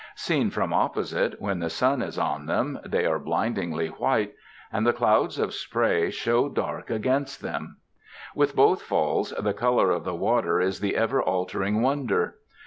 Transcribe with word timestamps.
Seen 0.15 0.49
from 0.49 0.73
opposite, 0.73 1.39
when 1.39 1.59
the 1.59 1.69
sun 1.69 2.01
is 2.01 2.17
on 2.17 2.47
them, 2.47 2.79
they 2.83 3.05
are 3.05 3.19
blindingly 3.19 3.89
white, 3.89 4.33
and 4.73 4.83
the 4.83 4.93
clouds 4.93 5.37
of 5.37 5.53
spray 5.53 6.09
show 6.09 6.49
dark 6.49 6.89
against 6.89 7.41
them. 7.43 7.77
With 8.33 8.55
both 8.55 8.81
Falls 8.81 9.29
the 9.29 9.53
color 9.53 9.91
of 9.91 10.03
the 10.03 10.15
water 10.15 10.59
is 10.59 10.79
the 10.79 10.95
ever 10.97 11.21
altering 11.21 11.83
wonder. 11.83 12.37